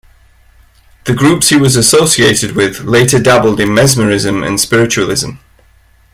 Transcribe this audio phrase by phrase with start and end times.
[1.05, 5.33] The groups he was associated with later dabbled in mesmerism and spiritualism.